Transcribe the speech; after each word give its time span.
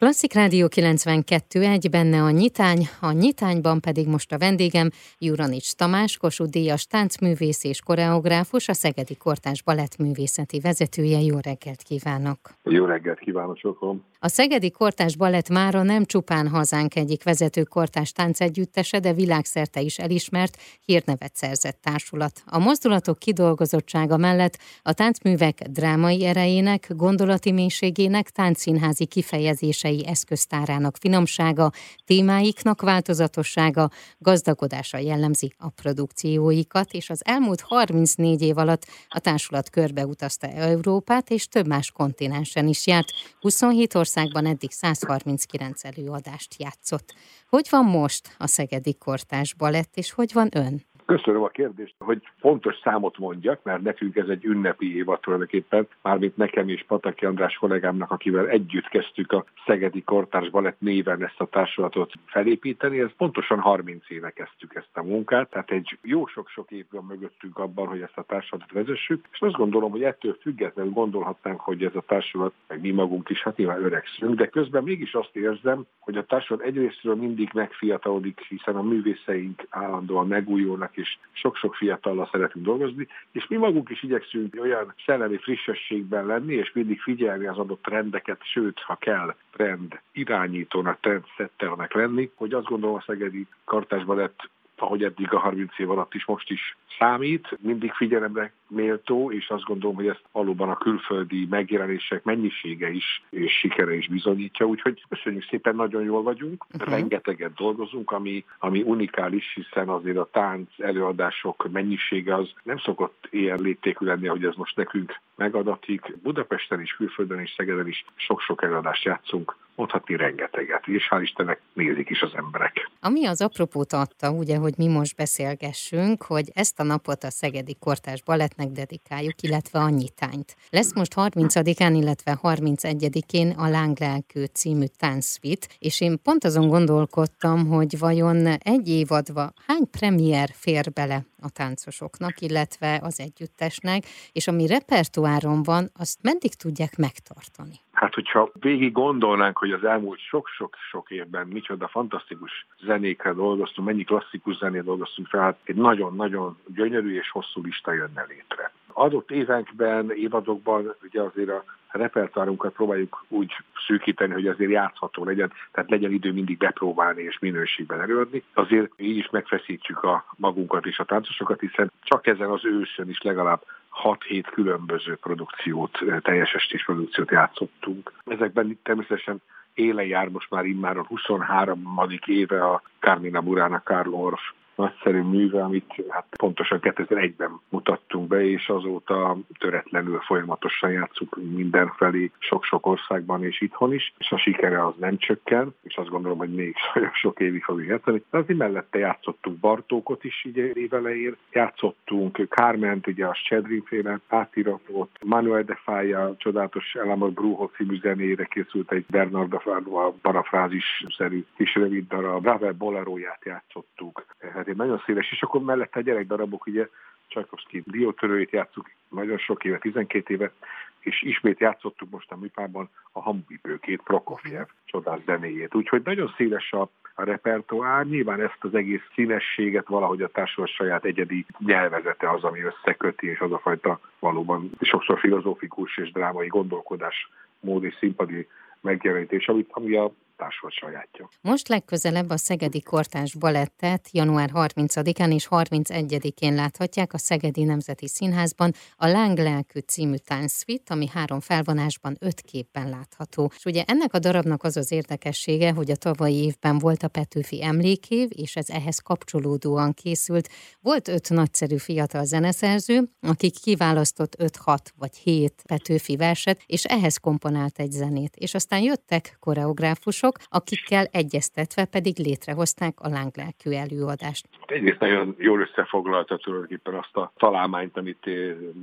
Klasszik 0.00 0.32
Rádió 0.32 0.66
92.1, 0.70 1.88
benne 1.90 2.22
a 2.22 2.30
nyitány, 2.30 2.88
a 3.00 3.12
nyitányban 3.12 3.80
pedig 3.80 4.08
most 4.08 4.32
a 4.32 4.38
vendégem 4.38 4.88
Juranics 5.18 5.72
Tamás, 5.72 6.16
Kossuth 6.16 6.50
Díjas 6.50 6.86
táncművész 6.86 7.64
és 7.64 7.80
koreográfus, 7.80 8.68
a 8.68 8.72
Szegedi 8.72 9.16
Kortás 9.16 9.62
Balettművészeti 9.62 10.60
vezetője. 10.60 11.20
Jó 11.20 11.36
reggelt 11.42 11.82
kívánok! 11.82 12.38
Jó 12.62 12.84
reggelt 12.84 13.18
kívánok 13.18 13.56
sokom! 13.56 14.04
A 14.20 14.28
Szegedi 14.28 14.70
Kortás 14.70 15.16
Balett 15.16 15.48
mára 15.48 15.82
nem 15.82 16.04
csupán 16.04 16.48
hazánk 16.48 16.96
egyik 16.96 17.22
vezető 17.22 17.62
kortás 17.62 18.12
táncegyüttese, 18.12 18.98
de 18.98 19.12
világszerte 19.12 19.80
is 19.80 19.98
elismert, 19.98 20.56
hírnevet 20.84 21.36
szerzett 21.36 21.78
társulat. 21.82 22.42
A 22.46 22.58
mozdulatok 22.58 23.18
kidolgozottsága 23.18 24.16
mellett 24.16 24.58
a 24.82 24.92
táncművek 24.92 25.62
drámai 25.62 26.24
erejének, 26.24 26.86
gondolati 26.96 27.52
mélységének, 27.52 28.30
táncszínházi 28.30 29.06
kifejezése 29.06 29.86
művészei 29.88 30.06
eszköztárának 30.06 30.96
finomsága, 31.00 31.72
témáiknak 32.04 32.82
változatossága, 32.82 33.90
gazdagodása 34.18 34.98
jellemzi 34.98 35.52
a 35.58 35.68
produkcióikat, 35.68 36.92
és 36.92 37.10
az 37.10 37.20
elmúlt 37.24 37.60
34 37.60 38.42
év 38.42 38.58
alatt 38.58 38.86
a 39.08 39.18
társulat 39.18 39.70
körbeutazta 39.70 40.46
Európát, 40.46 41.30
és 41.30 41.48
több 41.48 41.66
más 41.66 41.90
kontinensen 41.90 42.68
is 42.68 42.86
járt. 42.86 43.10
27 43.40 43.94
országban 44.08 44.46
eddig 44.46 44.70
139 44.70 45.84
előadást 45.84 46.54
játszott. 46.58 47.14
Hogy 47.48 47.66
van 47.70 47.84
most 47.84 48.34
a 48.38 48.46
Szegedi 48.46 48.94
Kortás 48.94 49.54
Balett, 49.54 49.96
és 49.96 50.10
hogy 50.10 50.32
van 50.32 50.48
ön? 50.52 50.86
Köszönöm 51.14 51.42
a 51.42 51.48
kérdést, 51.48 51.94
hogy 51.98 52.22
fontos 52.38 52.78
számot 52.82 53.18
mondjak, 53.18 53.62
mert 53.62 53.82
nekünk 53.82 54.16
ez 54.16 54.28
egy 54.28 54.44
ünnepi 54.44 54.96
évad 54.96 55.20
tulajdonképpen, 55.20 55.88
mármint 56.02 56.36
nekem 56.36 56.68
és 56.68 56.84
Pataki 56.86 57.24
András 57.24 57.54
kollégámnak, 57.54 58.10
akivel 58.10 58.48
együtt 58.48 58.88
kezdtük 58.88 59.32
a 59.32 59.44
Szegedi 59.66 60.02
Kortárs 60.02 60.50
Balett 60.50 60.80
néven 60.80 61.24
ezt 61.24 61.40
a 61.40 61.46
társulatot 61.46 62.12
felépíteni. 62.26 63.00
Ez 63.00 63.10
pontosan 63.16 63.60
30 63.60 64.10
éve 64.10 64.30
kezdtük 64.30 64.74
ezt 64.74 64.90
a 64.92 65.02
munkát, 65.02 65.50
tehát 65.50 65.70
egy 65.70 65.98
jó 66.02 66.26
sok-sok 66.26 66.70
év 66.70 66.84
van 66.90 67.04
mögöttünk 67.04 67.58
abban, 67.58 67.86
hogy 67.86 68.00
ezt 68.00 68.18
a 68.18 68.22
társulatot 68.22 68.72
vezessük, 68.72 69.28
és 69.32 69.40
azt 69.40 69.56
gondolom, 69.56 69.90
hogy 69.90 70.02
ettől 70.02 70.38
függetlenül 70.40 70.92
gondolhatnánk, 70.92 71.60
hogy 71.60 71.84
ez 71.84 71.94
a 71.94 72.04
társulat, 72.06 72.52
meg 72.66 72.80
mi 72.80 72.90
magunk 72.90 73.28
is, 73.28 73.42
hát 73.42 73.56
nyilván 73.56 73.84
öregszünk, 73.84 74.34
de 74.34 74.46
közben 74.46 74.82
mégis 74.82 75.14
azt 75.14 75.36
érzem, 75.36 75.86
hogy 75.98 76.16
a 76.16 76.24
társulat 76.24 76.62
egyrésztről 76.62 77.14
mindig 77.14 77.50
megfiatalodik, 77.52 78.40
hiszen 78.48 78.76
a 78.76 78.82
művészeink 78.82 79.66
állandóan 79.70 80.26
megújulnak, 80.26 80.96
és 80.98 81.18
sok-sok 81.32 81.74
fiatallal 81.74 82.28
szeretünk 82.32 82.64
dolgozni, 82.64 83.06
és 83.32 83.46
mi 83.48 83.56
magunk 83.56 83.90
is 83.90 84.02
igyekszünk 84.02 84.56
olyan 84.60 84.94
szellemi 85.04 85.36
frissességben 85.36 86.26
lenni, 86.26 86.54
és 86.54 86.72
mindig 86.72 87.00
figyelni 87.00 87.46
az 87.46 87.58
adott 87.58 87.82
trendeket, 87.82 88.40
sőt, 88.42 88.80
ha 88.80 88.94
kell, 88.94 89.34
trend 89.52 90.00
irányítónak, 90.12 91.00
trendsetternek 91.00 91.92
lenni, 91.92 92.30
hogy 92.34 92.52
azt 92.52 92.66
gondolom 92.66 92.96
a 92.96 93.04
Szegedi 93.06 93.46
Kartásban 93.64 94.16
lett 94.16 94.48
ahogy 94.80 95.04
eddig 95.04 95.32
a 95.32 95.38
30 95.38 95.78
év 95.78 95.90
alatt 95.90 96.14
is 96.14 96.24
most 96.24 96.50
is 96.50 96.76
számít, 96.98 97.58
mindig 97.60 97.92
figyelemre 97.92 98.52
méltó, 98.68 99.32
és 99.32 99.48
azt 99.48 99.64
gondolom, 99.64 99.96
hogy 99.96 100.06
ezt 100.06 100.24
valóban 100.32 100.68
a 100.68 100.76
külföldi 100.76 101.46
megjelenések 101.50 102.24
mennyisége 102.24 102.90
is 102.90 103.22
és 103.30 103.52
sikere 103.58 103.94
is 103.96 104.08
bizonyítja, 104.08 104.66
úgyhogy 104.66 105.04
köszönjük 105.08 105.46
szépen, 105.50 105.74
nagyon 105.74 106.02
jól 106.02 106.22
vagyunk, 106.22 106.64
uh-huh. 106.72 106.90
rengeteget 106.90 107.54
dolgozunk, 107.54 108.10
ami, 108.10 108.44
ami 108.58 108.82
unikális, 108.82 109.52
hiszen 109.54 109.88
azért 109.88 110.16
a 110.16 110.28
tánc 110.32 110.70
előadások 110.78 111.68
mennyisége 111.72 112.34
az 112.34 112.50
nem 112.62 112.78
szokott 112.78 113.26
ilyen 113.30 113.58
léptékű 113.60 114.06
lenni, 114.06 114.28
ahogy 114.28 114.44
ez 114.44 114.54
most 114.54 114.76
nekünk 114.76 115.20
megadatik. 115.36 116.16
Budapesten 116.22 116.80
is, 116.80 116.92
külföldön 116.92 117.40
is, 117.40 117.54
Szegeden 117.56 117.88
is 117.88 118.04
sok-sok 118.14 118.62
előadást 118.62 119.04
játszunk, 119.04 119.56
mondhatni 119.74 120.16
rengeteget, 120.16 120.86
és 120.86 121.08
hál' 121.10 121.22
Istennek 121.22 121.60
nézik 121.72 122.08
is 122.08 122.22
az 122.22 122.32
emberek. 122.34 122.90
Ami 123.00 123.26
az 123.26 123.40
apropót 123.40 123.92
adta, 123.92 124.30
ugye, 124.30 124.56
hogy 124.56 124.74
mi 124.76 124.88
most 124.88 125.16
beszélgessünk, 125.16 126.22
hogy 126.22 126.50
ezt 126.54 126.80
a 126.80 126.82
napot 126.82 127.24
a 127.24 127.30
Szegedi 127.30 127.76
Kortás 127.80 128.22
Balettnek 128.58 128.86
dedikáljuk, 128.86 129.42
illetve 129.42 129.78
a 129.78 129.88
nyitányt. 129.88 130.56
Lesz 130.70 130.94
most 130.94 131.12
30-án, 131.16 131.96
illetve 132.00 132.38
31-én 132.42 133.50
a 133.50 133.68
Lánglelkő 133.68 134.44
című 134.52 134.84
táncvit, 134.98 135.76
és 135.78 136.00
én 136.00 136.18
pont 136.22 136.44
azon 136.44 136.68
gondolkodtam, 136.68 137.66
hogy 137.66 137.98
vajon 137.98 138.46
egy 138.46 138.88
évadva 138.88 139.52
hány 139.66 139.90
premier 139.90 140.50
fér 140.54 140.92
bele 140.92 141.26
a 141.42 141.50
táncosoknak, 141.50 142.40
illetve 142.40 143.00
az 143.02 143.20
együttesnek, 143.20 144.02
és 144.32 144.48
ami 144.48 144.66
repertoáron 144.66 145.62
van, 145.62 145.90
azt 145.98 146.18
meddig 146.22 146.54
tudják 146.54 146.96
megtartani? 146.96 147.76
Hát, 147.92 148.14
hogyha 148.14 148.50
végig 148.52 148.92
gondolnánk, 148.92 149.58
hogy 149.58 149.72
az 149.72 149.84
elmúlt 149.84 150.18
sok-sok-sok 150.20 151.10
évben 151.10 151.46
micsoda 151.46 151.88
fantasztikus 151.88 152.66
zenékkel 152.80 153.34
dolgoztunk, 153.34 153.88
mennyi 153.88 154.04
klasszikus 154.04 154.56
zenét 154.56 154.84
dolgoztunk 154.84 155.28
fel, 155.28 155.40
hát 155.40 155.58
egy 155.64 155.74
nagyon-nagyon 155.74 156.58
gyönyörű 156.74 157.18
és 157.18 157.30
hosszú 157.30 157.62
lista 157.62 157.92
jönne 157.92 158.24
létre. 158.28 158.72
Adott 158.92 159.30
évenkben, 159.30 160.10
évadokban 160.10 160.94
ugye 161.02 161.22
azért 161.22 161.50
a 161.50 161.64
repertoárunkat 161.88 162.72
próbáljuk 162.72 163.24
úgy 163.28 163.52
szűkíteni, 163.86 164.32
hogy 164.32 164.46
azért 164.46 164.70
játszható 164.70 165.24
legyen, 165.24 165.52
tehát 165.72 165.90
legyen 165.90 166.12
idő 166.12 166.32
mindig 166.32 166.56
bepróbálni 166.56 167.22
és 167.22 167.38
minőségben 167.38 168.00
előadni. 168.00 168.42
Azért 168.54 168.92
így 168.96 169.16
is 169.16 169.30
megfeszítjük 169.30 170.02
a 170.02 170.24
magunkat 170.36 170.86
és 170.86 170.98
a 170.98 171.04
táncosokat, 171.04 171.60
hiszen 171.60 171.92
csak 172.02 172.26
ezen 172.26 172.50
az 172.50 172.64
őszön 172.64 173.08
is 173.08 173.20
legalább 173.20 173.62
6-7 174.02 174.44
különböző 174.50 175.16
produkciót, 175.16 175.98
teljes 176.22 176.52
estés 176.52 176.84
produkciót 176.84 177.30
játszottunk. 177.30 178.12
Ezekben 178.24 178.78
természetesen 178.82 179.42
élen 179.74 180.06
jár 180.06 180.28
most 180.28 180.50
már 180.50 180.64
immáron 180.64 181.04
23. 181.06 181.98
éve 182.26 182.64
a 182.64 182.82
Carmina 182.98 183.40
Burana 183.40 183.82
Karl 183.82 184.14
Orff 184.14 184.40
nagyszerű 184.78 185.20
műve, 185.20 185.62
amit 185.62 186.04
hát 186.08 186.26
pontosan 186.36 186.78
2001-ben 186.82 187.60
mutattunk 187.68 188.28
be, 188.28 188.50
és 188.50 188.68
azóta 188.68 189.36
töretlenül 189.58 190.18
folyamatosan 190.18 190.90
játszunk 190.90 191.36
mindenfelé, 191.54 192.30
sok-sok 192.38 192.86
országban 192.86 193.44
és 193.44 193.60
itthon 193.60 193.94
is, 193.94 194.14
és 194.18 194.30
a 194.30 194.38
sikere 194.38 194.86
az 194.86 194.94
nem 194.98 195.16
csökken, 195.18 195.74
és 195.82 195.96
azt 195.96 196.08
gondolom, 196.08 196.38
hogy 196.38 196.54
még 196.54 196.74
sok 197.22 197.40
évig 197.40 197.62
fogjuk 197.62 197.88
játszani. 197.88 198.22
De 198.30 198.38
azért 198.38 198.58
mellette 198.58 198.98
játszottunk 198.98 199.58
Bartókot 199.58 200.24
is 200.24 200.44
így 200.44 200.56
évelején, 200.56 201.36
játszottunk 201.52 202.46
Kárment, 202.48 203.06
ugye 203.06 203.26
a 203.26 203.36
Csedrin 203.44 203.82
féle 203.86 204.20
átiratot, 204.28 205.10
Manuel 205.24 205.62
de 205.62 205.78
Fája, 205.82 206.34
csodálatos 206.36 206.94
Elamor 206.94 207.30
Bruho 207.30 207.66
című 207.76 208.00
zenére 208.00 208.44
készült 208.44 208.92
egy 208.92 209.04
Bernard 209.10 209.52
a 209.52 210.14
parafrázis-szerű 210.22 211.44
kis 211.56 211.74
rövid 211.74 212.06
darab, 212.08 212.44
Ravel 212.44 212.72
Boleróját 212.72 213.44
játszottuk. 213.44 214.24
Egy 214.68 214.76
nagyon 214.76 215.02
széles, 215.06 215.32
és 215.32 215.42
akkor 215.42 215.62
mellette 215.62 215.98
a 215.98 216.02
gyerekdarabok, 216.02 216.66
ugye 216.66 216.88
Csajkovszki 217.26 217.82
diótörőjét 217.86 218.50
játszuk 218.50 218.90
nagyon 219.08 219.38
sok 219.38 219.64
éve, 219.64 219.78
12 219.78 220.34
éve, 220.34 220.52
és 220.98 221.22
ismét 221.22 221.60
játszottuk 221.60 222.10
most 222.10 222.32
a 222.32 222.36
műpában 222.36 222.88
a 223.12 223.20
Hambibőkét, 223.20 224.02
Prokofjev 224.02 224.66
csodás 224.84 225.20
zenéjét. 225.26 225.74
Úgyhogy 225.74 226.02
nagyon 226.04 226.34
széles 226.36 226.72
a, 226.72 226.90
a 227.14 227.24
repertoár, 227.24 228.06
nyilván 228.06 228.40
ezt 228.40 228.58
az 228.58 228.74
egész 228.74 229.02
színességet 229.14 229.86
valahogy 229.88 230.22
a 230.22 230.28
társulat 230.28 230.70
saját 230.70 231.04
egyedi 231.04 231.46
nyelvezete 231.58 232.30
az, 232.30 232.44
ami 232.44 232.60
összeköti, 232.60 233.26
és 233.26 233.38
az 233.38 233.52
a 233.52 233.58
fajta 233.58 234.00
valóban 234.18 234.70
sokszor 234.80 235.18
filozófikus 235.18 235.96
és 235.96 236.12
drámai 236.12 236.46
gondolkodás 236.46 237.30
mód 237.60 237.84
és 237.84 237.94
színpadi 237.98 238.48
megjelenítés, 238.80 239.48
amit, 239.48 239.68
ami 239.72 239.96
a 239.96 240.12
társulat 240.38 240.74
sajátja. 240.74 241.28
Most 241.40 241.68
legközelebb 241.68 242.30
a 242.30 242.36
Szegedi 242.36 242.82
Kortás 242.82 243.34
Balettet 243.34 244.08
január 244.12 244.50
30-án 244.52 245.32
és 245.34 245.46
31-én 245.50 246.54
láthatják 246.54 247.12
a 247.12 247.18
Szegedi 247.18 247.64
Nemzeti 247.64 248.08
Színházban 248.08 248.72
a 248.96 249.06
Lánglelkű 249.06 249.80
című 249.80 250.16
táncvit, 250.16 250.90
ami 250.90 251.08
három 251.08 251.40
felvonásban 251.40 252.16
öt 252.20 252.40
képen 252.40 252.88
látható. 252.88 253.50
És 253.56 253.64
ugye 253.64 253.84
ennek 253.86 254.14
a 254.14 254.18
darabnak 254.18 254.62
az 254.62 254.76
az 254.76 254.92
érdekessége, 254.92 255.72
hogy 255.72 255.90
a 255.90 255.96
tavalyi 255.96 256.44
évben 256.44 256.78
volt 256.78 257.02
a 257.02 257.08
Petőfi 257.08 257.62
emlékév, 257.62 258.28
és 258.32 258.56
ez 258.56 258.68
ehhez 258.68 258.98
kapcsolódóan 258.98 259.92
készült. 259.92 260.48
Volt 260.80 261.08
öt 261.08 261.30
nagyszerű 261.30 261.76
fiatal 261.76 262.24
zeneszerző, 262.24 263.10
akik 263.20 263.60
kiválasztott 263.60 264.36
5-6 264.38 264.78
vagy 264.96 265.16
7 265.16 265.62
Petőfi 265.66 266.16
verset, 266.16 266.62
és 266.66 266.84
ehhez 266.84 267.16
komponált 267.16 267.78
egy 267.78 267.90
zenét. 267.90 268.36
És 268.36 268.54
aztán 268.54 268.80
jöttek 268.80 269.36
koreográfusok, 269.40 270.27
mások, 270.28 270.62
akikkel 270.62 271.06
egyeztetve 271.10 271.84
pedig 271.84 272.18
létrehozták 272.18 272.94
a 273.00 273.08
lánglelkű 273.08 273.70
előadást. 273.70 274.48
Egyrészt 274.66 275.00
nagyon 275.00 275.34
jól 275.38 275.60
összefoglalta 275.60 276.36
tulajdonképpen 276.36 276.94
azt 276.94 277.16
a 277.16 277.32
találmányt, 277.36 277.96
amit 277.96 278.26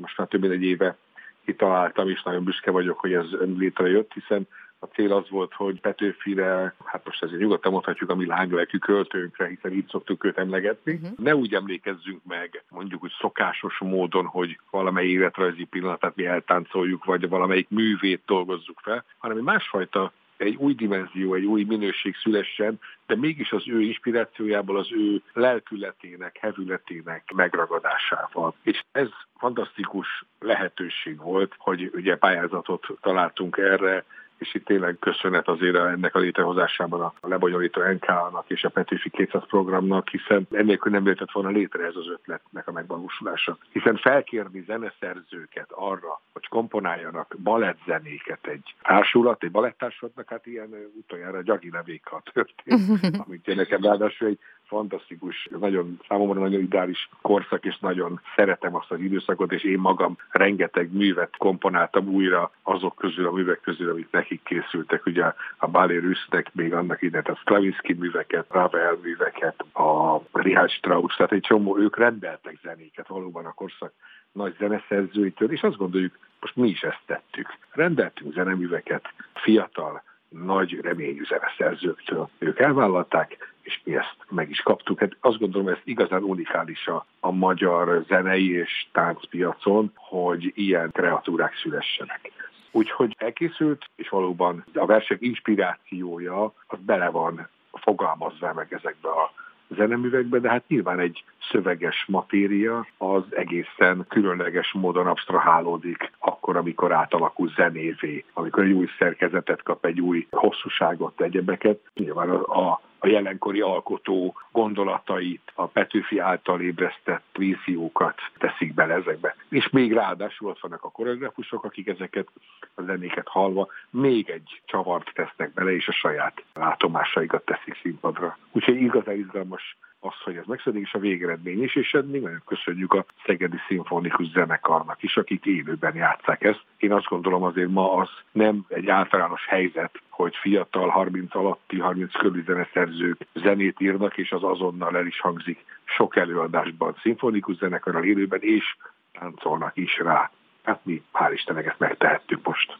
most 0.01 0.17
már 0.17 0.27
több 0.27 0.41
mint 0.41 0.53
egy 0.53 0.63
éve 0.63 0.97
kitaláltam, 1.45 2.09
és 2.09 2.23
nagyon 2.23 2.43
büszke 2.43 2.71
vagyok, 2.71 2.99
hogy 2.99 3.13
ez 3.13 3.25
létrejött, 3.57 4.13
hiszen 4.13 4.47
a 4.79 4.85
cél 4.85 5.13
az 5.13 5.29
volt, 5.29 5.53
hogy 5.53 5.81
Petőfire, 5.81 6.75
hát 6.85 7.05
most 7.05 7.23
ezért 7.23 7.39
nyugodtan 7.39 7.71
mondhatjuk 7.71 8.09
a 8.09 8.15
mi 8.15 8.25
lánglelkű 8.25 8.77
költőnkre, 8.77 9.47
hiszen 9.47 9.73
így 9.73 9.87
szoktuk 9.89 10.23
őt 10.23 10.37
emlegetni. 10.37 10.93
Uh-huh. 10.93 11.17
Ne 11.17 11.35
úgy 11.35 11.53
emlékezzünk 11.53 12.21
meg, 12.27 12.63
mondjuk 12.69 13.03
úgy 13.03 13.11
szokásos 13.19 13.77
módon, 13.79 14.25
hogy 14.25 14.59
valamely 14.71 15.07
életrajzi 15.07 15.63
pillanatát 15.63 16.15
mi 16.15 16.25
eltáncoljuk, 16.25 17.05
vagy 17.05 17.29
valamelyik 17.29 17.69
művét 17.69 18.21
dolgozzuk 18.25 18.79
fel, 18.83 19.05
hanem 19.17 19.37
egy 19.37 19.43
másfajta 19.43 20.11
egy 20.37 20.55
új 20.55 20.73
dimenzió, 20.73 21.33
egy 21.33 21.45
új 21.45 21.63
minőség 21.63 22.15
szülessen, 22.15 22.79
de 23.07 23.15
mégis 23.15 23.51
az 23.51 23.67
ő 23.67 23.81
inspirációjából, 23.81 24.77
az 24.77 24.91
ő 24.91 25.21
lelkületének, 25.33 26.37
hevületének 26.37 27.31
megragadásával. 27.35 28.53
És 28.63 28.83
ez 28.91 29.07
fantasztikus 29.37 30.25
lehetőség 30.39 31.17
volt, 31.17 31.53
hogy 31.57 31.91
ugye 31.93 32.17
pályázatot 32.17 32.85
találtunk 33.01 33.57
erre, 33.57 34.05
és 34.37 34.53
itt 34.53 34.65
tényleg 34.65 34.97
köszönet 34.99 35.47
azért 35.47 35.75
ennek 35.75 36.15
a 36.15 36.19
létrehozásában 36.19 37.01
a 37.01 37.13
lebonyolító 37.21 37.81
NK-nak 37.81 38.43
és 38.47 38.63
a 38.63 38.69
Petőfi 38.69 39.09
200 39.09 39.45
programnak, 39.47 40.09
hiszen 40.09 40.47
ennélkül 40.51 40.91
nem 40.91 41.03
lehetett 41.03 41.31
volna 41.31 41.49
létre 41.49 41.85
ez 41.85 41.95
az 41.95 42.07
ötletnek 42.07 42.67
a 42.67 42.71
megvalósulása. 42.71 43.57
Hiszen 43.71 43.95
felkérni 43.95 44.63
zeneszerzőket 44.67 45.71
arra, 45.71 46.21
hogy 46.33 46.47
komponáljanak 46.47 47.35
balettzenéket 47.43 48.47
egy 48.47 48.75
társulat, 48.81 49.43
egy 49.43 49.51
balettársulatnak, 49.51 50.29
hát 50.29 50.45
ilyen 50.45 50.69
utoljára 50.97 51.41
Gyagi 51.41 51.69
Levéka 51.71 52.21
történt, 52.33 53.01
amit 53.25 53.47
én 53.47 53.55
nekem 53.55 53.81
ráadásul 53.81 54.27
egy 54.27 54.39
fantasztikus, 54.67 55.47
nagyon 55.59 55.99
számomra 56.07 56.39
nagyon 56.39 56.61
ideális 56.61 57.09
korszak, 57.21 57.65
és 57.65 57.77
nagyon 57.79 58.21
szeretem 58.35 58.75
azt 58.75 58.91
az 58.91 58.99
időszakot, 58.99 59.51
és 59.51 59.63
én 59.63 59.79
magam 59.79 60.17
rengeteg 60.29 60.93
művet 60.93 61.37
komponáltam 61.37 62.07
újra 62.07 62.51
azok 62.63 62.95
közül, 62.95 63.27
a 63.27 63.31
művek 63.31 63.61
közül, 63.61 63.89
amik 63.89 64.07
nekik 64.11 64.43
készültek. 64.43 65.05
Ugye 65.05 65.33
a 65.57 65.67
Balé 65.67 65.97
Rüsznek 65.97 66.53
még 66.53 66.73
annak 66.73 67.01
ide, 67.01 67.21
a 67.25 67.35
Stravinsky 67.35 67.93
műveket, 67.93 68.45
Ravel 68.49 68.97
műveket, 69.01 69.65
a 69.73 70.21
Richard 70.31 70.69
Strauss, 70.69 71.15
tehát 71.15 71.31
egy 71.31 71.41
csomó, 71.41 71.77
ők 71.77 71.97
rendeltek 71.97 72.59
zenéket 72.63 73.07
valóban 73.07 73.45
a 73.45 73.53
korszak 73.53 73.93
nagy 74.31 74.55
zeneszerzőitől, 74.59 75.51
és 75.51 75.61
azt 75.61 75.77
gondoljuk, 75.77 76.17
most 76.39 76.55
mi 76.55 76.67
is 76.69 76.81
ezt 76.81 77.01
tettük. 77.05 77.57
Rendeltünk 77.71 78.33
zeneműveket 78.33 79.13
fiatal, 79.33 80.03
nagy 80.29 80.79
reményű 80.81 81.23
zeneszerzőktől. 81.23 82.29
Ők 82.37 82.59
elvállalták, 82.59 83.44
és 83.65 83.81
mi 83.83 83.95
ezt 83.95 84.17
meg 84.29 84.49
is 84.49 84.59
kaptuk. 84.59 84.99
Hát 84.99 85.17
azt 85.19 85.39
gondolom, 85.39 85.67
ez 85.67 85.77
igazán 85.83 86.23
unikális 86.23 86.87
a, 86.87 87.05
a 87.19 87.31
magyar 87.31 88.03
zenei 88.07 88.51
és 88.51 88.87
táncpiacon, 88.91 89.91
hogy 89.95 90.51
ilyen 90.55 90.91
kreatúrák 90.91 91.55
szülessenek. 91.55 92.31
Úgyhogy 92.71 93.15
elkészült, 93.17 93.85
és 93.95 94.09
valóban 94.09 94.63
a 94.73 94.85
versek 94.85 95.21
inspirációja 95.21 96.53
az 96.67 96.79
bele 96.85 97.09
van 97.09 97.47
fogalmazva 97.71 98.53
meg 98.53 98.73
ezekbe 98.73 99.09
a 99.09 99.33
zeneművekbe, 99.67 100.39
de 100.39 100.49
hát 100.49 100.67
nyilván 100.67 100.99
egy 100.99 101.23
szöveges 101.51 102.05
matéria 102.07 102.87
az 102.97 103.23
egészen 103.29 104.05
különleges 104.07 104.71
módon 104.73 105.07
abstrahálódik 105.07 106.11
akkor, 106.19 106.57
amikor 106.57 106.91
átalakul 106.91 107.51
zenévé, 107.55 108.25
amikor 108.33 108.63
egy 108.63 108.71
új 108.71 108.87
szerkezetet 108.99 109.63
kap, 109.63 109.85
egy 109.85 110.01
új 110.01 110.27
hosszúságot, 110.31 111.21
egyebeket. 111.21 111.79
Nyilván 111.93 112.29
a, 112.29 112.71
a 112.71 112.81
a 113.05 113.07
jelenkori 113.07 113.61
alkotó 113.61 114.35
gondolatait, 114.51 115.51
a 115.55 115.65
Petőfi 115.65 116.19
által 116.19 116.61
ébresztett 116.61 117.23
víziókat 117.37 118.19
teszik 118.37 118.73
bele 118.73 118.93
ezekbe. 118.93 119.35
És 119.49 119.69
még 119.69 119.93
ráadásul 119.93 120.49
ott 120.49 120.59
vannak 120.59 120.83
a 120.83 120.91
koreografusok, 120.91 121.63
akik 121.63 121.87
ezeket 121.87 122.27
a 122.75 122.81
zenéket 122.81 123.27
hallva 123.27 123.67
még 123.89 124.29
egy 124.29 124.61
csavart 124.65 125.11
tesznek 125.13 125.53
bele, 125.53 125.71
és 125.71 125.87
a 125.87 125.91
saját 125.91 126.43
látomásaikat 126.53 127.45
teszik 127.45 127.79
színpadra. 127.81 128.37
Úgyhogy 128.51 128.81
igazán 128.81 129.17
izgalmas 129.17 129.77
az, 130.05 130.21
hogy 130.23 130.35
ez 130.35 130.45
megszületik, 130.45 130.85
és 130.85 130.93
a 130.93 130.99
végeredmény 130.99 131.63
is, 131.63 131.75
és 131.75 131.97
még 132.05 132.21
nagyon 132.21 132.41
köszönjük 132.45 132.93
a 132.93 133.05
Szegedi 133.25 133.57
Szimfonikus 133.67 134.27
Zenekarnak 134.29 135.03
is, 135.03 135.17
akik 135.17 135.45
élőben 135.45 135.95
játszák 135.95 136.43
ezt. 136.43 136.63
Én 136.77 136.91
azt 136.91 137.05
gondolom 137.05 137.43
azért 137.43 137.69
ma 137.69 137.93
az 137.93 138.09
nem 138.31 138.65
egy 138.67 138.89
általános 138.89 139.45
helyzet, 139.47 140.01
hogy 140.09 140.35
fiatal, 140.35 140.89
30 140.89 141.35
alatti, 141.35 141.79
30 141.79 142.11
körüli 142.11 142.43
zeneszerzők 142.45 143.25
zenét 143.33 143.79
írnak, 143.79 144.17
és 144.17 144.31
az 144.31 144.43
azonnal 144.43 144.97
el 144.97 145.05
is 145.05 145.19
hangzik 145.19 145.65
sok 145.83 146.15
előadásban, 146.15 146.95
szimfonikus 147.01 147.55
zenekarral 147.55 148.03
élőben, 148.03 148.39
és 148.41 148.75
táncolnak 149.19 149.77
is 149.77 149.97
rá. 149.97 150.31
Hát 150.63 150.79
mi, 150.83 151.03
hál' 151.13 151.31
Istennek 151.33 151.65
ezt 151.65 151.79
megtehettük 151.79 152.45
most. 152.45 152.77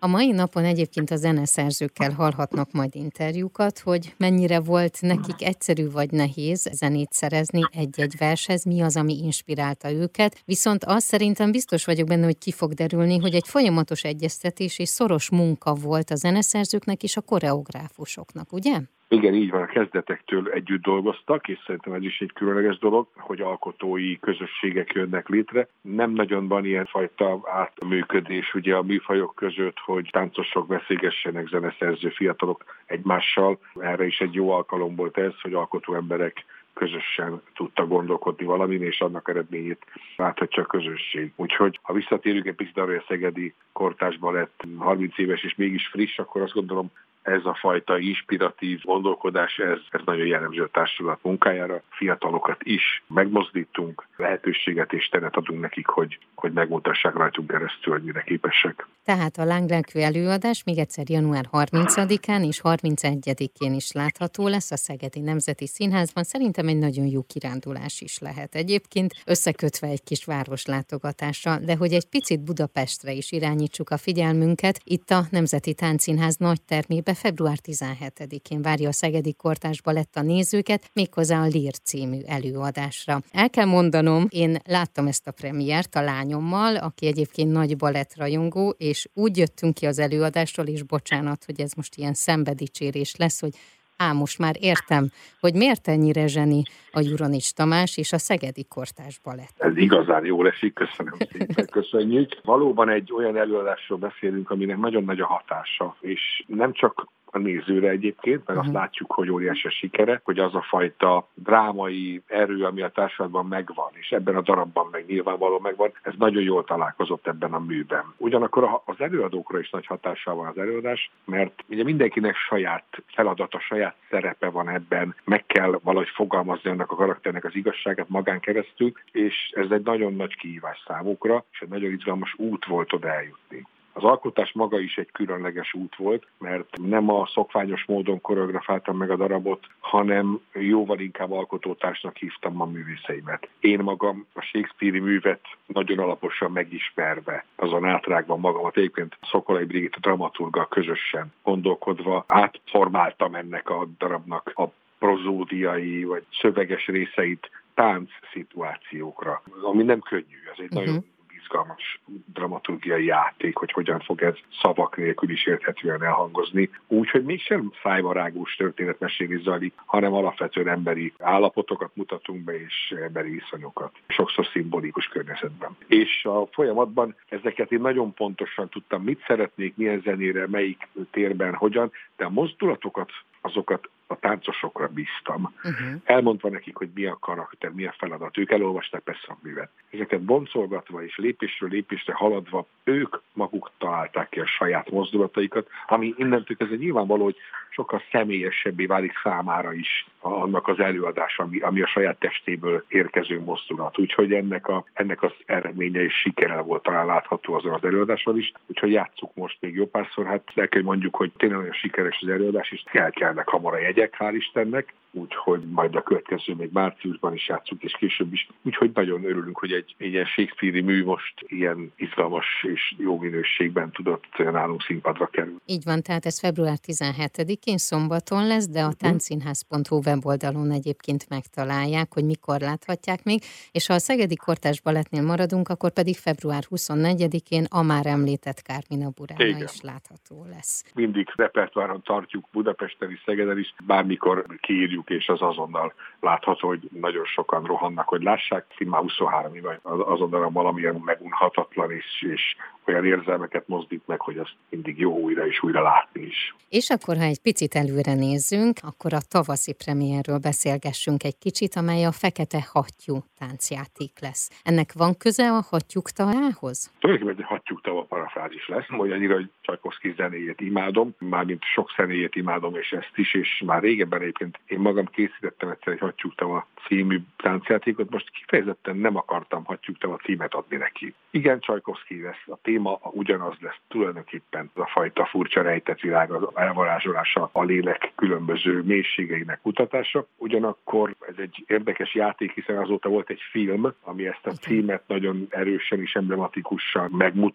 A 0.00 0.06
mai 0.06 0.30
napon 0.30 0.64
egyébként 0.64 1.10
a 1.10 1.16
zeneszerzőkkel 1.16 2.12
hallhatnak 2.12 2.72
majd 2.72 2.94
interjúkat, 2.94 3.78
hogy 3.78 4.14
mennyire 4.16 4.60
volt 4.60 4.98
nekik 5.00 5.44
egyszerű 5.44 5.90
vagy 5.90 6.10
nehéz 6.10 6.68
zenét 6.72 7.12
szerezni 7.12 7.60
egy-egy 7.72 8.14
vershez, 8.18 8.64
mi 8.64 8.80
az, 8.80 8.96
ami 8.96 9.22
inspirálta 9.22 9.90
őket. 9.90 10.42
Viszont 10.44 10.84
azt 10.84 11.06
szerintem 11.06 11.50
biztos 11.50 11.84
vagyok 11.84 12.06
benne, 12.06 12.24
hogy 12.24 12.38
ki 12.38 12.52
fog 12.52 12.72
derülni, 12.72 13.18
hogy 13.18 13.34
egy 13.34 13.48
folyamatos 13.48 14.04
egyeztetés 14.04 14.78
és 14.78 14.88
szoros 14.88 15.30
munka 15.30 15.74
volt 15.74 16.10
a 16.10 16.16
zeneszerzőknek 16.16 17.02
és 17.02 17.16
a 17.16 17.20
koreográfusoknak, 17.20 18.52
ugye? 18.52 18.80
Igen, 19.10 19.34
így 19.34 19.50
van, 19.50 19.62
a 19.62 19.66
kezdetektől 19.66 20.48
együtt 20.50 20.82
dolgoztak, 20.82 21.48
és 21.48 21.58
szerintem 21.66 21.92
ez 21.92 22.02
is 22.02 22.20
egy 22.20 22.32
különleges 22.32 22.78
dolog, 22.78 23.06
hogy 23.16 23.40
alkotói 23.40 24.18
közösségek 24.18 24.92
jönnek 24.92 25.28
létre. 25.28 25.68
Nem 25.80 26.10
nagyon 26.10 26.48
van 26.48 26.64
ilyen 26.64 26.86
fajta 26.86 27.40
átműködés 27.44 28.54
ugye 28.54 28.76
a 28.76 28.82
műfajok 28.82 29.34
között, 29.34 29.78
hogy 29.78 30.08
táncosok 30.12 30.66
beszélgessenek, 30.66 31.48
zeneszerző 31.48 32.08
fiatalok 32.08 32.64
egymással. 32.86 33.58
Erre 33.74 34.06
is 34.06 34.20
egy 34.20 34.34
jó 34.34 34.50
alkalom 34.50 34.94
volt 34.94 35.18
ez, 35.18 35.40
hogy 35.40 35.52
alkotó 35.52 35.94
emberek 35.94 36.44
közösen 36.74 37.42
tudta 37.54 37.86
gondolkodni 37.86 38.44
valamin, 38.44 38.82
és 38.82 39.00
annak 39.00 39.28
eredményét 39.28 39.84
láthatja 40.16 40.62
a 40.62 40.66
közösség. 40.66 41.32
Úgyhogy 41.36 41.78
ha 41.82 41.92
visszatérünk 41.92 42.46
egy 42.46 42.54
picit 42.54 42.76
arra, 42.76 42.86
hogy 42.86 42.96
a 42.96 43.04
Szegedi 43.08 43.54
kortásban 43.72 44.34
lett 44.34 44.62
30 44.76 45.18
éves 45.18 45.42
és 45.44 45.54
mégis 45.54 45.86
friss, 45.86 46.18
akkor 46.18 46.42
azt 46.42 46.54
gondolom 46.54 46.90
ez 47.22 47.44
a 47.44 47.54
fajta 47.60 47.98
inspiratív 47.98 48.80
gondolkodás, 48.82 49.58
ez, 49.58 49.78
ez 49.90 50.00
nagyon 50.04 50.26
jellemző 50.26 50.62
a 50.62 50.68
társulat 50.68 51.18
munkájára. 51.22 51.82
Fiatalokat 51.90 52.62
is 52.62 53.02
megmozdítunk, 53.06 54.06
lehetőséget 54.16 54.92
és 54.92 55.08
teret 55.08 55.36
adunk 55.36 55.60
nekik, 55.60 55.86
hogy, 55.86 56.18
hogy 56.34 56.52
megmutassák 56.52 57.14
rajtunk 57.14 57.50
keresztül, 57.50 57.92
hogy 57.92 58.02
mire 58.02 58.22
képesek. 58.22 58.86
Tehát 59.04 59.36
a 59.36 59.44
lánglelkű 59.44 60.00
előadás 60.00 60.64
még 60.64 60.78
egyszer 60.78 61.04
január 61.08 61.44
30-án 61.52 62.46
és 62.46 62.60
31-én 62.62 63.74
is 63.74 63.92
látható 63.92 64.48
lesz 64.48 64.70
a 64.70 64.76
Szegedi 64.76 65.20
Nemzeti 65.20 65.66
Színházban. 65.66 66.24
Szerintem 66.24 66.68
egy 66.68 66.78
nagyon 66.78 67.06
jó 67.06 67.22
kirándulás 67.22 68.00
is 68.00 68.18
lehet 68.18 68.54
egyébként, 68.54 69.12
összekötve 69.26 69.86
egy 69.86 70.02
kis 70.02 70.24
városlátogatással, 70.24 71.58
de 71.58 71.76
hogy 71.76 71.92
egy 71.92 72.08
picit 72.08 72.40
Budapestre 72.40 73.12
is 73.12 73.32
irányítsuk 73.32 73.90
a 73.90 73.96
figyelmünket, 73.96 74.80
itt 74.84 75.10
a 75.10 75.20
Nemzeti 75.30 75.74
Táncszínház 75.74 76.36
nagy 76.36 76.62
termébe 77.08 77.14
február 77.14 77.58
17-én 77.62 78.62
várja 78.62 78.88
a 78.88 78.92
Szegedi 78.92 79.32
Kortás 79.32 79.82
Balett 79.82 80.16
a 80.16 80.22
nézőket, 80.22 80.90
méghozzá 80.92 81.42
a 81.42 81.46
Lír 81.46 81.74
című 81.78 82.20
előadásra. 82.26 83.22
El 83.30 83.50
kell 83.50 83.64
mondanom, 83.64 84.26
én 84.28 84.58
láttam 84.64 85.06
ezt 85.06 85.26
a 85.26 85.30
premiért 85.30 85.94
a 85.94 86.00
lányommal, 86.00 86.76
aki 86.76 87.06
egyébként 87.06 87.52
nagy 87.52 87.76
balettrajongó, 87.76 88.74
és 88.78 89.08
úgy 89.14 89.36
jöttünk 89.36 89.74
ki 89.74 89.86
az 89.86 89.98
előadásról, 89.98 90.66
és 90.66 90.82
bocsánat, 90.82 91.44
hogy 91.44 91.60
ez 91.60 91.72
most 91.72 91.96
ilyen 91.96 92.14
szembedicsérés 92.14 93.16
lesz, 93.16 93.40
hogy 93.40 93.54
Á, 93.98 94.12
most 94.12 94.38
már 94.38 94.54
értem, 94.60 95.08
hogy 95.40 95.54
miért 95.54 95.88
ennyire 95.88 96.26
zseni 96.26 96.62
a 96.92 97.00
Juronics 97.00 97.52
Tamás 97.52 97.96
és 97.96 98.12
a 98.12 98.18
Szegedi 98.18 98.64
Kortás 98.64 99.20
Balett. 99.24 99.54
Ez 99.56 99.76
igazán 99.76 100.24
jól 100.24 100.46
esik, 100.46 100.74
köszönöm 100.74 101.14
szépen, 101.18 101.66
köszönjük. 101.78 102.40
Valóban 102.42 102.88
egy 102.88 103.12
olyan 103.12 103.36
előadásról 103.36 103.98
beszélünk, 103.98 104.50
aminek 104.50 104.76
nagyon 104.76 105.04
nagy 105.04 105.20
a 105.20 105.26
hatása, 105.26 105.96
és 106.00 106.44
nem 106.46 106.72
csak 106.72 107.08
a 107.30 107.38
nézőre 107.38 107.88
egyébként, 107.88 108.46
mert 108.46 108.58
azt 108.58 108.68
mhm. 108.68 108.76
látjuk, 108.76 109.12
hogy 109.12 109.30
óriási 109.30 109.66
a 109.66 109.70
sikere, 109.70 110.20
hogy 110.24 110.38
az 110.38 110.54
a 110.54 110.62
fajta 110.68 111.28
drámai 111.34 112.22
erő, 112.26 112.64
ami 112.64 112.82
a 112.82 112.90
társadalomban 112.90 113.46
megvan, 113.46 113.90
és 113.92 114.10
ebben 114.10 114.36
a 114.36 114.40
darabban 114.40 114.88
meg 114.90 115.04
nyilvánvalóan 115.06 115.60
megvan, 115.62 115.92
ez 116.02 116.12
nagyon 116.18 116.42
jól 116.42 116.64
találkozott 116.64 117.26
ebben 117.26 117.52
a 117.52 117.58
műben. 117.58 118.04
Ugyanakkor 118.16 118.80
az 118.84 119.00
előadókra 119.00 119.58
is 119.58 119.70
nagy 119.70 119.86
hatással 119.86 120.34
van 120.34 120.46
az 120.46 120.58
előadás, 120.58 121.10
mert 121.24 121.64
ugye 121.68 121.84
mindenkinek 121.84 122.36
saját 122.36 123.02
feladata, 123.06 123.60
saját 123.60 123.96
szerepe 124.10 124.48
van 124.48 124.68
ebben, 124.68 125.14
meg 125.24 125.46
kell 125.46 125.80
valahogy 125.82 126.08
fogalmazni 126.08 126.70
annak 126.70 126.92
a 126.92 126.96
karakternek 126.96 127.44
az 127.44 127.54
igazságát 127.54 128.08
magán 128.08 128.40
keresztül, 128.40 128.92
és 129.12 129.50
ez 129.54 129.70
egy 129.70 129.82
nagyon 129.82 130.14
nagy 130.14 130.36
kihívás 130.36 130.82
számukra, 130.86 131.44
és 131.52 131.60
egy 131.60 131.68
nagyon 131.68 131.92
izgalmas 131.92 132.34
út 132.36 132.64
volt 132.64 132.92
oda 132.92 133.08
eljutni. 133.08 133.66
Az 133.98 134.04
alkotás 134.04 134.52
maga 134.52 134.80
is 134.80 134.96
egy 134.98 135.10
különleges 135.12 135.74
út 135.74 135.96
volt, 135.96 136.26
mert 136.38 136.78
nem 136.82 137.10
a 137.10 137.26
szokványos 137.26 137.84
módon 137.86 138.20
koreografáltam 138.20 138.96
meg 138.96 139.10
a 139.10 139.16
darabot, 139.16 139.66
hanem 139.80 140.40
jóval 140.52 140.98
inkább 140.98 141.32
alkotótársnak 141.32 142.16
hívtam 142.16 142.60
a 142.60 142.64
művészeimet. 142.64 143.48
Én 143.60 143.78
magam 143.78 144.26
a 144.32 144.40
Shakespeare-i 144.40 145.00
művet 145.00 145.40
nagyon 145.66 145.98
alaposan 145.98 146.52
megismerve, 146.52 147.44
azon 147.56 147.84
átrágban 147.84 148.40
magamat 148.40 148.76
egyébként 148.76 149.18
Szokolai 149.30 149.64
Brigitte 149.64 149.98
dramaturga 150.00 150.66
közösen 150.66 151.32
gondolkodva 151.42 152.24
átformáltam 152.26 153.34
ennek 153.34 153.70
a 153.70 153.86
darabnak 153.98 154.52
a 154.54 154.64
prozódiai 154.98 156.04
vagy 156.04 156.24
szöveges 156.40 156.86
részeit 156.86 157.50
tánc 157.74 158.10
szituációkra, 158.32 159.42
ami 159.62 159.82
nem 159.82 160.00
könnyű, 160.00 160.36
ez 160.52 160.58
egy 160.58 160.64
uh-huh. 160.64 160.84
nagyon 160.84 161.04
izgalmas 161.48 162.00
dramaturgiai 162.32 163.04
játék, 163.04 163.56
hogy 163.56 163.72
hogyan 163.72 164.00
fog 164.00 164.22
ez 164.22 164.34
szavak 164.62 164.96
nélkül 164.96 165.30
is 165.30 165.46
érthetően 165.46 166.04
elhangozni. 166.04 166.70
Úgyhogy 166.86 167.24
mégsem 167.24 167.72
szájvarágós 167.82 168.54
történetmesélés 168.54 169.42
zajlik, 169.42 169.74
hanem 169.86 170.12
alapvetően 170.12 170.68
emberi 170.68 171.12
állapotokat 171.18 171.90
mutatunk 171.94 172.44
be, 172.44 172.60
és 172.60 172.94
emberi 173.02 173.30
viszonyokat. 173.30 173.92
Sokszor 174.08 174.46
szimbolikus 174.46 175.06
környezetben. 175.06 175.76
És 175.86 176.24
a 176.24 176.46
folyamatban 176.50 177.14
ezeket 177.28 177.72
én 177.72 177.80
nagyon 177.80 178.14
pontosan 178.14 178.68
tudtam, 178.68 179.02
mit 179.02 179.24
szeretnék, 179.26 179.76
milyen 179.76 180.00
zenére, 180.00 180.46
melyik 180.46 180.88
térben, 181.10 181.54
hogyan, 181.54 181.90
de 182.16 182.24
a 182.24 182.30
mozdulatokat 182.30 183.10
azokat 183.40 183.88
a 184.10 184.18
táncosokra 184.18 184.88
bíztam. 184.88 185.54
Uh-huh. 185.56 186.00
Elmondva 186.04 186.48
nekik, 186.48 186.76
hogy 186.76 186.90
mi 186.94 187.04
a 187.04 187.16
karakter, 187.20 187.70
mi 187.70 187.86
a 187.86 187.94
feladat. 187.98 188.38
Ők 188.38 188.50
elolvasták 188.50 189.00
persze 189.00 189.26
a 189.28 189.38
művet. 189.42 189.70
Ezeket 189.90 190.22
boncolgatva 190.22 191.04
és 191.04 191.16
lépésről 191.16 191.70
lépésre 191.70 192.12
haladva, 192.12 192.66
ők 192.84 193.16
maguk 193.32 193.70
találták 193.78 194.28
ki 194.28 194.40
a 194.40 194.46
saját 194.46 194.90
mozdulataikat, 194.90 195.68
ami 195.86 196.14
innentől 196.16 196.56
ez 196.60 196.78
nyilvánvaló, 196.78 197.24
hogy 197.24 197.36
sokkal 197.78 198.02
személyesebbé 198.10 198.86
válik 198.86 199.12
számára 199.22 199.72
is 199.72 200.06
annak 200.20 200.68
az 200.68 200.78
előadása, 200.78 201.42
ami, 201.42 201.58
ami 201.58 201.82
a 201.82 201.86
saját 201.86 202.18
testéből 202.18 202.84
érkező 202.88 203.40
mozdulat. 203.40 203.98
Úgyhogy 203.98 204.32
ennek, 204.32 204.68
a, 204.68 204.84
ennek 204.92 205.22
az 205.22 205.32
eredménye 205.46 206.02
és 206.02 206.14
sikere 206.14 206.60
volt 206.60 206.82
talán 206.82 207.06
látható 207.06 207.54
azon 207.54 207.72
az 207.72 207.84
előadással 207.84 208.38
is. 208.38 208.52
Úgyhogy 208.66 208.92
játsszuk 208.92 209.34
most 209.34 209.56
még 209.60 209.74
jó 209.74 209.86
párszor. 209.86 210.26
Hát 210.26 210.42
el 210.54 210.68
kell 210.68 210.82
mondjuk, 210.82 211.16
hogy 211.16 211.32
tényleg 211.36 211.58
nagyon 211.58 211.72
sikeres 211.74 212.18
az 212.20 212.28
előadás, 212.28 212.70
és 212.70 212.82
el 212.92 213.10
kellnek 213.10 213.48
hamar 213.48 213.74
a 213.74 213.78
jegyek, 213.78 214.16
hál' 214.18 214.34
Istennek, 214.36 214.94
úgyhogy 215.12 215.62
majd 215.70 215.94
a 215.94 216.02
következő 216.02 216.54
még 216.54 216.70
márciusban 216.72 217.34
is 217.34 217.48
játszunk, 217.48 217.82
és 217.82 217.92
később 217.98 218.32
is. 218.32 218.48
Úgyhogy 218.62 218.90
nagyon 218.94 219.24
örülünk, 219.24 219.58
hogy 219.58 219.72
egy, 219.72 219.94
egy 219.98 220.12
ilyen 220.12 220.24
Shakespeare-i 220.24 220.80
mű 220.80 221.04
most 221.04 221.34
ilyen 221.46 221.92
izgalmas 221.96 222.46
és 222.62 222.94
jó 222.96 223.18
minőségben 223.18 223.90
tudott 223.90 224.36
nálunk 224.36 224.82
színpadra 224.82 225.26
kerülni. 225.26 225.58
Így 225.66 225.84
van, 225.84 226.02
tehát 226.02 226.26
ez 226.26 226.40
február 226.40 226.76
17-én 226.86 227.76
szombaton 227.76 228.46
lesz, 228.46 228.68
de 228.68 228.80
a 228.80 228.86
mhm. 228.86 228.96
táncszínház.hu 228.96 230.00
weboldalon 230.04 230.70
egyébként 230.70 231.28
megtalálják, 231.28 232.12
hogy 232.12 232.24
mikor 232.24 232.60
láthatják 232.60 233.24
még, 233.24 233.40
és 233.72 233.86
ha 233.86 233.94
a 233.94 233.98
Szegedi 233.98 234.36
Kortás 234.36 234.80
Balettnél 234.80 235.22
maradunk, 235.22 235.68
akkor 235.68 235.92
pedig 235.92 236.16
február 236.16 236.62
24-én 236.70 237.64
a 237.70 237.82
már 237.82 238.06
említett 238.06 238.62
Kármina 238.62 239.10
Burána 239.16 239.62
is 239.64 239.80
látható 239.80 240.46
lesz. 240.50 240.84
Mindig 240.94 241.32
repertoáron 241.36 242.02
tartjuk 242.02 242.48
Budapesten 242.52 243.10
is, 243.10 243.22
Szegeden 243.24 243.58
is, 243.58 243.74
bármikor 243.86 244.46
kiírjuk 244.60 245.07
és 245.10 245.28
az 245.28 245.42
azonnal 245.42 245.92
látható, 246.20 246.68
hogy 246.68 246.88
nagyon 246.92 247.24
sokan 247.24 247.64
rohannak, 247.64 248.08
hogy 248.08 248.22
lássák. 248.22 248.66
Már 248.86 249.00
23 249.00 249.54
éve 249.54 249.80
azonnal 249.82 250.50
valamilyen 250.50 251.02
megunhatatlan 251.04 251.90
és, 251.90 252.22
és 252.30 252.56
olyan 252.86 253.04
érzelmeket 253.04 253.68
mozdít 253.68 254.06
meg, 254.06 254.20
hogy 254.20 254.38
azt 254.38 254.54
mindig 254.68 254.98
jó 254.98 255.18
újra 255.18 255.46
és 255.46 255.62
újra 255.62 255.82
látni 255.82 256.22
is. 256.22 256.54
És 256.68 256.90
akkor, 256.90 257.16
ha 257.16 257.22
egy 257.22 257.40
picit 257.42 257.74
előre 257.74 258.14
nézzünk, 258.14 258.78
akkor 258.82 259.12
a 259.12 259.26
tavaszi 259.28 259.72
premierről 259.72 260.38
beszélgessünk 260.38 261.24
egy 261.24 261.38
kicsit, 261.38 261.74
amely 261.74 262.04
a 262.04 262.12
Fekete 262.12 262.66
Hattyú 262.72 263.16
táncjáték 263.38 264.12
lesz. 264.20 264.60
Ennek 264.64 264.92
van 264.92 265.16
köze 265.16 265.50
a 265.50 265.60
hattyúk 265.70 266.10
tavához? 266.10 266.92
Tulajdonképpen 266.98 267.44
egy 267.44 267.57
hattyúk 267.68 267.82
tava 267.82 268.02
parafrázis 268.02 268.68
lesz, 268.68 268.90
olyannyira, 268.98 269.34
hogy 269.34 269.50
Csajkovszki 269.60 270.14
zenéjét 270.16 270.60
imádom, 270.60 271.14
mármint 271.18 271.64
sok 271.64 271.90
zenéjét 271.96 272.36
imádom, 272.36 272.74
és 272.74 272.92
ezt 272.92 273.12
is, 273.14 273.34
és 273.34 273.62
már 273.66 273.82
régebben 273.82 274.20
egyébként 274.20 274.60
én 274.66 274.78
magam 274.78 275.04
készítettem 275.06 275.68
egyszer 275.68 275.92
egy 275.92 275.98
hattyúk 275.98 276.34
tava 276.34 276.66
című 276.86 277.20
táncjátékot, 277.36 278.10
most 278.10 278.30
kifejezetten 278.30 278.96
nem 278.96 279.16
akartam 279.16 279.64
hattyúk 279.64 279.98
tava 279.98 280.16
címet 280.16 280.54
adni 280.54 280.76
neki. 280.76 281.14
Igen, 281.30 281.60
Csajkovszki 281.60 282.22
lesz 282.22 282.46
a 282.46 282.58
téma, 282.62 282.98
ugyanaz 283.02 283.54
lesz 283.60 283.80
tulajdonképpen 283.88 284.70
a 284.74 284.86
fajta 284.86 285.26
furcsa 285.26 285.62
rejtett 285.62 286.00
világ, 286.00 286.30
az 286.30 286.48
elvarázsolása, 286.54 287.48
a 287.52 287.62
lélek 287.62 288.12
különböző 288.14 288.82
mélységeinek 288.82 289.60
kutatása. 289.62 290.26
Ugyanakkor 290.36 291.14
ez 291.28 291.34
egy 291.36 291.64
érdekes 291.66 292.14
játék, 292.14 292.52
hiszen 292.52 292.76
azóta 292.76 293.08
volt 293.08 293.30
egy 293.30 293.42
film, 293.50 293.92
ami 294.02 294.26
ezt 294.26 294.46
a 294.46 294.50
címet 294.50 295.02
nagyon 295.06 295.46
erősen 295.50 296.00
és 296.00 296.14
emblematikusan 296.14 297.08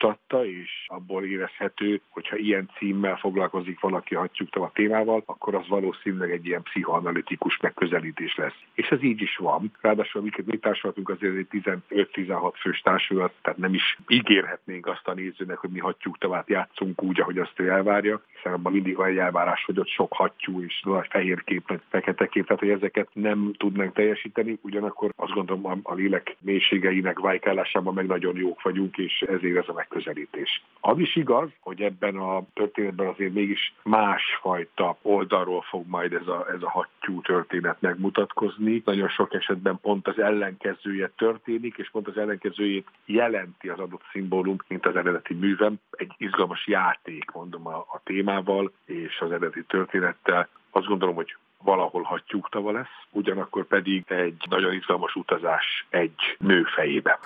megmutatta, 0.03 0.45
és 0.45 0.85
abból 0.87 1.23
érezhető, 1.23 2.01
hogyha 2.09 2.37
ilyen 2.37 2.69
címmel 2.77 3.15
foglalkozik 3.15 3.79
valaki 3.79 4.15
hatjuk 4.15 4.55
a 4.55 4.71
témával, 4.73 5.23
akkor 5.25 5.55
az 5.55 5.67
valószínűleg 5.67 6.31
egy 6.31 6.45
ilyen 6.45 6.63
pszichoanalitikus 6.63 7.57
megközelítés 7.57 8.35
lesz. 8.35 8.59
És 8.73 8.87
ez 8.87 9.03
így 9.03 9.21
is 9.21 9.35
van. 9.35 9.71
Ráadásul 9.81 10.21
amiket 10.21 10.45
mi 10.45 10.57
társulhatunk 10.57 11.09
azért 11.09 11.35
egy 11.35 11.47
15-16 11.89 12.53
fős 12.55 12.81
társulat, 12.81 13.33
tehát 13.41 13.59
nem 13.59 13.73
is 13.73 13.97
ígérhetnénk 14.07 14.87
azt 14.87 15.07
a 15.07 15.13
a 15.13 15.19
nézőnek, 15.19 15.57
hogy 15.57 15.69
mi 15.69 15.79
hattyúk 15.79 16.17
tavát 16.17 16.49
játszunk 16.49 17.03
úgy, 17.03 17.19
ahogy 17.19 17.37
azt 17.37 17.59
ő 17.59 17.69
elvárja, 17.69 18.21
hiszen 18.35 18.53
abban 18.53 18.71
mindig 18.71 18.95
van 18.95 19.07
egy 19.07 19.17
elvárás, 19.17 19.63
hogy 19.65 19.79
ott 19.79 19.87
sok 19.87 20.13
hattyú 20.13 20.61
és 20.61 20.81
nagy 20.83 21.07
fehér 21.09 21.43
kép, 21.43 21.79
fekete 21.89 22.27
kép, 22.27 22.45
tehát 22.45 22.61
hogy 22.61 22.69
ezeket 22.69 23.09
nem 23.13 23.53
tudnánk 23.57 23.93
teljesíteni, 23.93 24.57
ugyanakkor 24.61 25.11
azt 25.15 25.33
gondolom 25.33 25.65
a, 25.65 25.77
a 25.83 25.93
lélek 25.93 26.35
mélységeinek 26.39 27.19
vájkálásában 27.19 27.93
meg 27.93 28.05
nagyon 28.05 28.35
jók 28.35 28.61
vagyunk, 28.61 28.97
és 28.97 29.21
ezért 29.21 29.57
ez 29.57 29.67
a 29.67 29.73
megközelítés. 29.93 30.63
Az 30.79 30.99
is 30.99 31.15
igaz, 31.15 31.49
hogy 31.59 31.81
ebben 31.81 32.15
a 32.15 32.43
történetben 32.53 33.07
azért 33.07 33.33
mégis 33.33 33.73
másfajta 33.83 34.97
oldalról 35.01 35.61
fog 35.61 35.87
majd 35.87 36.13
ez 36.13 36.27
a, 36.27 36.45
ez 36.49 36.61
a 36.61 36.69
hattyú 36.69 37.21
történet 37.21 37.81
megmutatkozni. 37.81 38.81
Nagyon 38.85 39.09
sok 39.09 39.33
esetben 39.33 39.79
pont 39.81 40.07
az 40.07 40.19
ellenkezője 40.19 41.11
történik, 41.17 41.77
és 41.77 41.89
pont 41.91 42.07
az 42.07 42.17
ellenkezőjét 42.17 42.87
jelenti 43.05 43.69
az 43.69 43.79
adott 43.79 44.03
szimbólum, 44.11 44.57
mint 44.67 44.85
az 44.85 44.95
eredeti 44.95 45.33
művem. 45.33 45.79
Egy 45.91 46.11
izgalmas 46.17 46.67
játék, 46.67 47.31
mondom, 47.31 47.67
a, 47.67 47.77
a 47.77 48.01
témával 48.03 48.71
és 48.85 49.19
az 49.19 49.31
eredeti 49.31 49.63
történettel. 49.63 50.47
Azt 50.71 50.87
gondolom, 50.87 51.15
hogy 51.15 51.35
valahol 51.63 52.01
hattyúktava 52.01 52.71
lesz, 52.71 52.95
ugyanakkor 53.11 53.67
pedig 53.67 54.03
egy 54.07 54.45
nagyon 54.49 54.73
izgalmas 54.73 55.15
utazás 55.15 55.85
egy 55.89 56.35
nő 56.39 56.63
fejébe, 56.75 57.19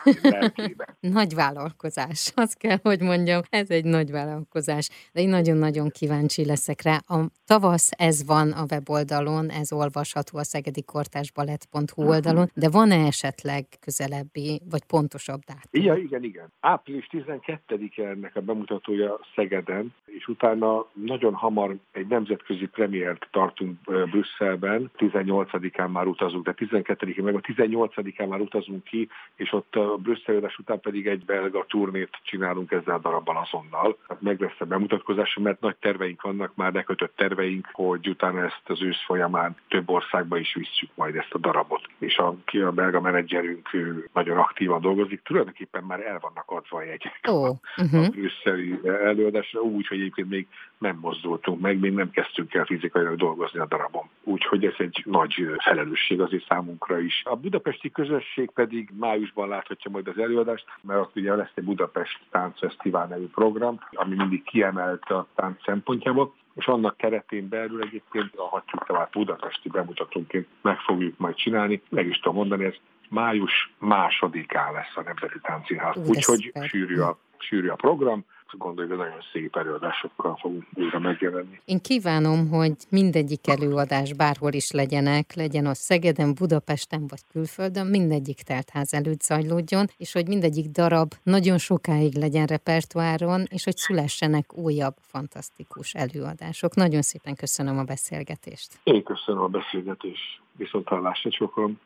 nagy 1.20 1.34
vállalkozás, 1.36 2.32
azt 2.36 2.58
kell, 2.58 2.77
hogy 2.82 3.01
mondjam, 3.01 3.41
ez 3.50 3.70
egy 3.70 3.86
nagy 3.86 4.12
vállalkozás, 4.12 4.89
de 5.13 5.22
én 5.22 5.29
nagyon-nagyon 5.29 5.89
kíváncsi 5.89 6.46
leszek 6.46 6.82
rá. 6.82 6.98
A 7.08 7.17
tavasz, 7.46 7.89
ez 7.98 8.25
van 8.25 8.51
a 8.51 8.65
weboldalon, 8.72 9.50
ez 9.50 9.72
olvasható 9.72 10.38
a 10.38 10.44
szegedi 10.44 10.84
kortásbalett.hu 10.84 12.08
oldalon, 12.08 12.50
de 12.53 12.70
van-e 12.70 13.06
esetleg 13.06 13.65
közelebbi, 13.82 14.62
vagy 14.70 14.84
pontosabb 14.84 15.39
dátum? 15.48 15.82
Igen, 15.82 15.98
igen, 15.98 16.24
igen. 16.24 16.48
Április 16.60 17.08
12-e 17.12 18.03
ennek 18.03 18.36
a 18.36 18.41
bemutatója 18.41 19.20
Szegeden, 19.36 19.94
és 20.06 20.27
utána 20.27 20.86
nagyon 20.94 21.34
hamar 21.34 21.75
egy 21.91 22.08
nemzetközi 22.08 22.65
premiért 22.65 23.27
tartunk 23.32 23.77
Brüsszelben, 23.84 24.26
Brüsszelben, 24.27 24.91
18-án 24.98 25.91
már 25.91 26.05
utazunk, 26.05 26.46
de 26.46 26.53
12-én 26.57 27.24
meg 27.24 27.36
a 27.36 27.39
18-án 27.39 28.27
már 28.27 28.39
utazunk 28.39 28.84
ki, 28.84 29.10
és 29.36 29.53
ott 29.53 29.75
a 29.75 29.98
Brüsszelődés 29.98 30.57
után 30.57 30.79
pedig 30.79 31.07
egy 31.07 31.25
belga 31.25 31.65
turnét 31.67 32.10
csinálunk 32.24 32.72
ezzel 32.72 32.96
a 32.96 33.00
darabban 33.00 33.36
azonnal. 33.36 33.98
Hát 34.10 34.22
meg 34.22 34.39
lesz 34.39 34.60
a 34.60 34.65
bemutatkozás, 34.65 35.38
mert 35.41 35.60
nagy 35.60 35.75
terveink 35.75 36.22
vannak, 36.22 36.55
már 36.55 36.74
lekötött 36.74 37.15
terveink, 37.15 37.69
hogy 37.72 38.10
utána 38.10 38.43
ezt 38.43 38.62
az 38.65 38.81
ősz 38.81 39.03
folyamán 39.05 39.55
több 39.67 39.89
országba 39.89 40.38
is 40.38 40.53
visszük 40.53 40.89
majd 40.96 41.15
ezt 41.15 41.34
a 41.34 41.38
darabot. 41.38 41.81
És 41.98 42.17
a, 42.17 42.36
ki 42.46 42.60
a 42.60 42.72
belga 42.72 43.01
menedzserünk 43.01 43.69
nagyon 44.13 44.38
aktívan 44.38 44.81
dolgozik, 44.81 45.22
tulajdonképpen 45.22 45.84
már 45.84 46.00
el 46.00 46.19
vannak 46.22 46.43
adva 46.46 46.77
a 46.77 46.84
jegyek 46.84 47.19
oh, 47.27 47.55
uh-huh. 47.77 48.05
a 48.05 48.10
brüsszeli 48.10 48.79
előadásra, 48.84 49.60
úgy, 49.60 49.88
hogy 49.88 50.00
egyébként 50.00 50.29
még 50.29 50.48
nem 50.77 50.98
mozdultunk 51.01 51.62
meg, 51.62 51.79
még 51.79 51.93
nem 51.93 52.12
kezdtünk 52.12 52.53
el 52.53 52.65
fizikailag 52.65 53.15
dolgozni 53.15 53.60
a 53.60 53.65
darabon 53.65 54.10
úgyhogy 54.24 54.65
ez 54.65 54.74
egy 54.77 55.03
nagy 55.05 55.55
felelősség 55.57 56.21
azért 56.21 56.45
számunkra 56.47 57.00
is. 57.00 57.21
A 57.25 57.36
budapesti 57.36 57.91
közösség 57.91 58.51
pedig 58.51 58.89
májusban 59.00 59.47
láthatja 59.47 59.91
majd 59.91 60.07
az 60.07 60.17
előadást, 60.17 60.65
mert 60.81 61.00
ott 61.00 61.15
ugye 61.15 61.36
lesz 61.36 61.51
egy 61.53 61.63
Budapest 61.63 62.19
Táncfesztivál 62.31 63.07
nevű 63.07 63.27
program, 63.27 63.79
ami 63.91 64.15
mindig 64.15 64.43
kiemelt 64.43 65.03
a 65.03 65.27
tánc 65.36 65.63
szempontjából, 65.63 66.33
és 66.55 66.65
annak 66.65 66.97
keretén 66.97 67.50
belül 67.50 67.81
egyébként 67.81 68.36
a 68.36 68.47
hatjuk 68.47 68.86
tovább 68.86 69.12
budapesti 69.12 69.69
bemutatónként 69.69 70.47
meg 70.62 70.79
fogjuk 70.79 71.17
majd 71.17 71.36
csinálni. 71.36 71.81
Meg 71.89 72.07
is 72.07 72.19
tudom 72.19 72.38
mondani, 72.38 72.65
ez 72.65 72.75
május 73.09 73.74
másodikán 73.79 74.74
lesz 74.74 74.95
a 74.95 75.01
Nemzeti 75.01 75.39
Táncszínház. 75.41 76.09
Úgyhogy 76.09 76.51
sűrű 76.67 77.00
a, 77.00 77.17
sűrű 77.38 77.67
a 77.67 77.75
program 77.75 78.25
gondoljuk, 78.57 78.93
hogy 78.93 79.05
nagyon 79.05 79.21
szép 79.31 79.55
előadásokkal 79.55 80.37
fogunk 80.41 80.65
újra 80.73 80.99
megjelenni. 80.99 81.61
Én 81.65 81.79
kívánom, 81.81 82.49
hogy 82.49 82.75
mindegyik 82.89 83.47
előadás 83.47 84.13
bárhol 84.13 84.53
is 84.53 84.71
legyenek, 84.71 85.33
legyen 85.35 85.65
az 85.65 85.77
Szegeden, 85.77 86.33
Budapesten 86.33 87.07
vagy 87.07 87.21
külföldön, 87.31 87.87
mindegyik 87.87 88.41
teltház 88.41 88.93
előtt 88.93 89.21
zajlódjon, 89.21 89.85
és 89.97 90.13
hogy 90.13 90.27
mindegyik 90.27 90.71
darab 90.71 91.13
nagyon 91.23 91.57
sokáig 91.57 92.15
legyen 92.15 92.45
repertoáron, 92.45 93.43
és 93.49 93.63
hogy 93.63 93.77
szülessenek 93.77 94.57
újabb, 94.57 94.95
fantasztikus 95.01 95.93
előadások. 95.93 96.75
Nagyon 96.75 97.01
szépen 97.01 97.35
köszönöm 97.35 97.77
a 97.77 97.83
beszélgetést. 97.83 98.79
Én 98.83 99.03
köszönöm 99.03 99.41
a 99.41 99.47
beszélgetést. 99.47 100.41
Viszont 100.51 100.87
hallásra 100.87 101.31
sokan. 101.31 101.79